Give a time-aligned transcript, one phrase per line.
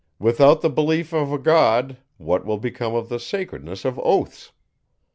[0.17, 4.51] Without the belief of a God, what will become of the sacredness of oaths?